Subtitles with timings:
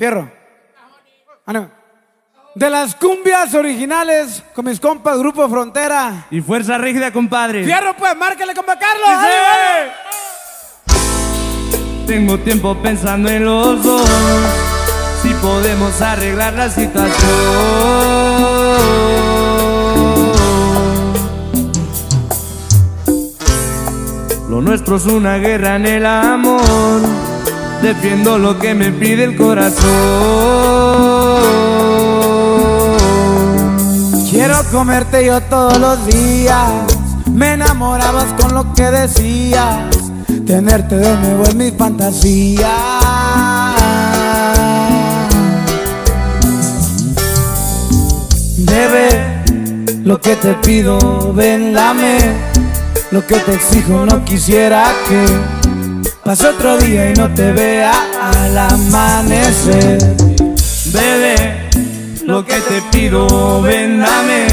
[0.00, 0.32] Fierro.
[1.44, 1.70] Ah, no.
[2.54, 6.26] De las cumbias originales con mis compas Grupo Frontera.
[6.30, 7.64] Y Fuerza Rígida, compadre.
[7.64, 9.06] Fierro, pues, márcale, compa Carlos.
[9.06, 9.92] Dale,
[12.06, 14.08] Tengo tiempo pensando en los dos.
[15.20, 17.10] Si podemos arreglar la situación.
[24.48, 27.02] Lo nuestro es una guerra en el amor.
[27.82, 29.80] Defiendo lo que me pide el corazón.
[34.30, 36.70] Quiero comerte yo todos los días.
[37.32, 39.78] Me enamorabas con lo que decías.
[40.46, 42.70] Tenerte de nuevo es mi fantasía.
[48.58, 49.42] Bebé,
[50.04, 51.74] lo que te pido, ven.
[53.10, 55.59] Lo que te exijo, no quisiera que
[56.30, 59.98] pase otro día y no te vea al amanecer.
[60.92, 61.68] Bebé,
[62.24, 64.46] lo que te pido, ven, dame.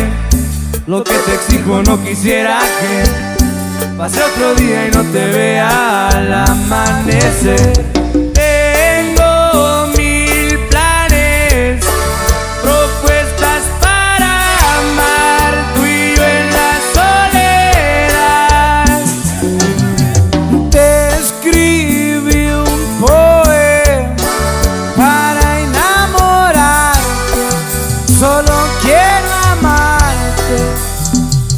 [0.87, 6.33] Lo que te exijo, no quisiera que pase otro día y no te vea al
[6.33, 7.96] amanecer.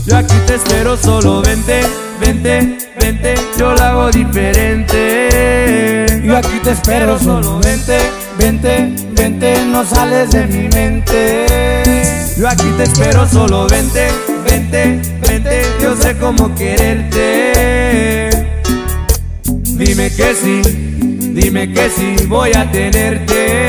[0.09, 1.81] Yo aquí te espero, solo vente,
[2.19, 5.27] vente, vente, yo lo hago diferente.
[6.23, 7.99] Yo aquí te espero, solo vente,
[8.39, 11.45] vente, vente, no sales de mi mente.
[12.35, 14.07] Yo aquí te espero, solo vente,
[14.49, 18.31] vente, vente, yo sé cómo quererte.
[19.45, 20.61] Dime que sí,
[21.35, 23.68] dime que sí, voy a tenerte.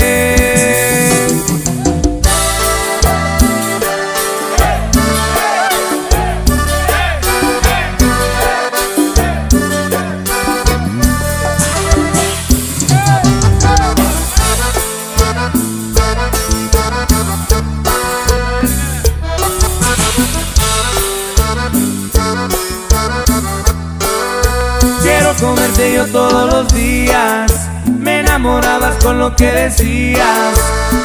[25.40, 27.50] Comerte yo todos los días.
[27.86, 30.54] Me enamorabas con lo que decías.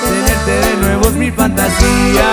[0.03, 2.29] Tenerte de nuevo es mi fantasía.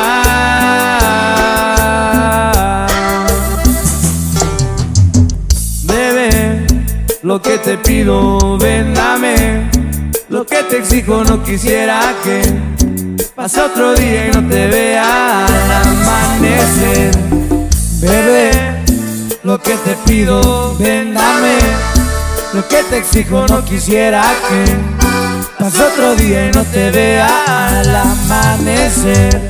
[5.85, 6.67] Bebé,
[7.23, 9.71] lo que te pido, ven, dame.
[10.29, 12.41] Lo que te exijo, no quisiera que
[13.35, 17.11] pase otro día y no te vea al amanecer.
[18.01, 18.51] Bebé,
[19.45, 21.32] lo que te pido, ven, dame.
[22.55, 24.65] Lo que te exijo, no quisiera que
[25.59, 29.49] pase otro día y no te vea al amanecer.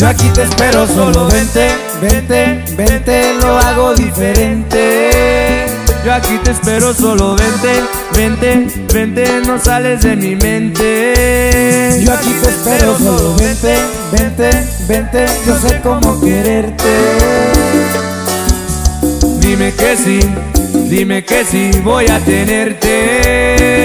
[0.00, 1.68] Yo aquí te espero, solo vente,
[2.00, 5.66] vente, vente, lo hago diferente.
[6.02, 7.82] Yo aquí te espero, solo vente,
[8.16, 12.00] vente, vente, no sales de mi mente.
[12.02, 13.76] Yo aquí te espero, solo vente,
[14.10, 14.50] vente,
[14.88, 16.88] vente, yo sé cómo quererte.
[19.40, 20.20] Dime que sí,
[20.88, 23.79] dime que sí, voy a tenerte.